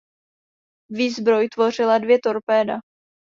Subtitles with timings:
[0.89, 2.79] Výzbroj tvořila dvě torpéda.